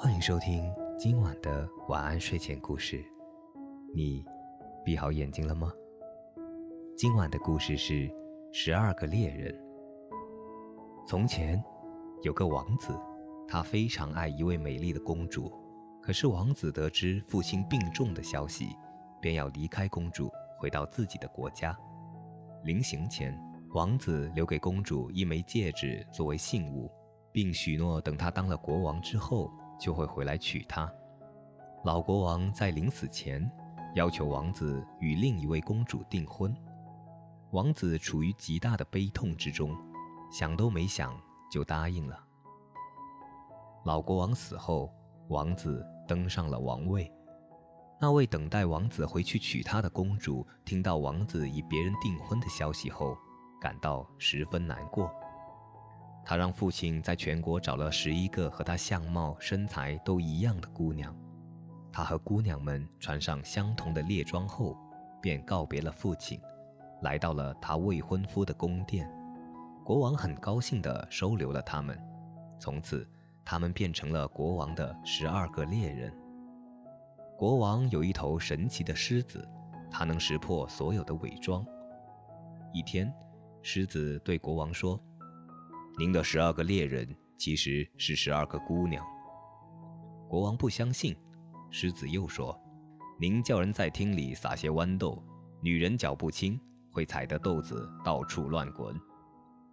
[0.00, 3.04] 欢迎收听今晚的晚安睡前故事。
[3.92, 4.24] 你
[4.84, 5.72] 闭好眼睛了吗？
[6.96, 7.94] 今晚的故事是
[8.52, 9.52] 《十二个猎人》。
[11.04, 11.60] 从前
[12.22, 12.96] 有个王子，
[13.48, 15.52] 他非常爱一位美丽的公主。
[16.00, 18.76] 可是王子得知父亲病重的消息，
[19.20, 20.30] 便要离开公主，
[20.60, 21.76] 回到自己的国家。
[22.62, 23.36] 临行前，
[23.70, 26.88] 王子留给公主一枚戒指作为信物，
[27.32, 29.50] 并许诺等他当了国王之后。
[29.78, 30.90] 就会回来娶她。
[31.84, 33.48] 老国王在临死前
[33.94, 36.54] 要求王子与另一位公主订婚。
[37.52, 39.74] 王子处于极大的悲痛之中，
[40.30, 41.18] 想都没想
[41.50, 42.18] 就答应了。
[43.84, 44.92] 老国王死后，
[45.28, 47.10] 王子登上了王位。
[48.00, 53.16] 那位等待王子回去娶她的公主，听到王子与别人订婚的消息后，
[53.60, 55.10] 感到十分难过。
[56.28, 61.16] 他让父亲在全国找了十一个和他相貌、身材都一样的姑娘，
[61.90, 64.76] 他和姑娘们穿上相同的猎装后，
[65.22, 66.38] 便告别了父亲，
[67.00, 69.10] 来到了他未婚夫的宫殿。
[69.82, 71.98] 国王很高兴地收留了他们，
[72.60, 73.08] 从此
[73.42, 76.12] 他们变成了国王的十二个猎人。
[77.38, 79.48] 国王有一头神奇的狮子，
[79.90, 81.64] 它能识破所有的伪装。
[82.70, 83.10] 一天，
[83.62, 85.00] 狮子对国王说。
[85.98, 89.04] 您的十二个猎人其实是十二个姑娘。
[90.28, 91.16] 国王不相信，
[91.72, 92.56] 狮子又说
[93.18, 95.20] ：“您叫人在厅里撒些豌豆，
[95.60, 96.56] 女人脚不轻，
[96.92, 98.94] 会踩得豆子到处乱滚。”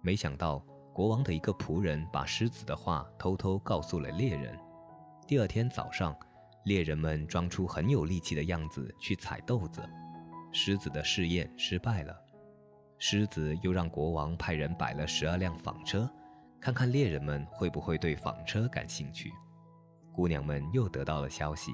[0.00, 4.56] 没想到，国王的一个仆人把狮子的话偷偷告诉了猎人。
[5.26, 6.16] 第二天早上，
[6.66, 9.82] 猎人们装出很有力气的样子去采豆子，
[10.52, 12.16] 狮子的试验失败了。
[13.04, 16.08] 狮子又让国王派人摆了十二辆纺车，
[16.60, 19.32] 看看猎人们会不会对纺车感兴趣。
[20.12, 21.72] 姑娘们又得到了消息。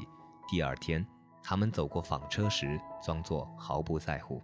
[0.48, 1.06] 第二天，
[1.42, 4.42] 他们走过纺车时，装作毫不在乎。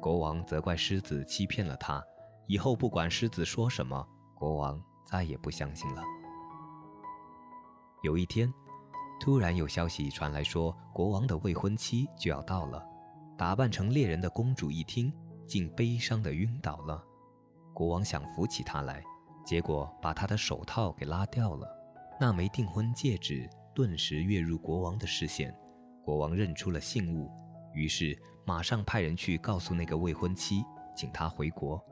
[0.00, 2.00] 国王责怪狮子欺骗了他，
[2.46, 6.00] 以后不管狮子说什么，国王再也不相信了。
[8.04, 8.48] 有一天，
[9.18, 12.80] 突然有消息传来说，国王的未婚妻就要到了。
[13.36, 15.12] 打扮成猎人的公主一听。
[15.46, 17.02] 竟悲伤的晕倒了，
[17.72, 19.02] 国王想扶起她来，
[19.44, 21.68] 结果把她的手套给拉掉了，
[22.20, 25.56] 那枚订婚戒指顿时跃入国王的视线。
[26.04, 27.30] 国王认出了信物，
[27.74, 30.64] 于是马上派人去告诉那个未婚妻，
[30.94, 31.84] 请她回国。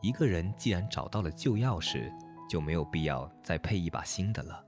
[0.00, 2.10] 一个人既然找到了旧钥匙，
[2.48, 4.64] 就没有必要再配一把新的了。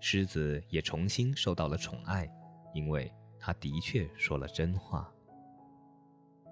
[0.00, 2.28] 狮子也重新受到了宠爱，
[2.72, 5.12] 因为他的确说了真话。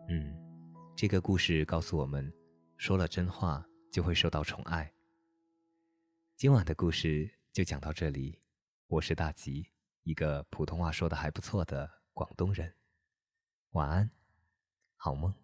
[0.09, 0.37] 嗯，
[0.97, 2.33] 这个故事告诉我们，
[2.77, 4.93] 说了真话就会受到宠爱。
[6.37, 8.39] 今晚的故事就讲到这里，
[8.89, 9.71] 我是大吉，
[10.03, 12.75] 一个普通话说的还不错的广东人。
[13.71, 14.11] 晚安，
[14.97, 15.42] 好梦。